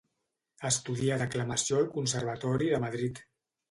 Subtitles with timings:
[0.69, 3.27] Estudià declamació al conservatori de Madrid.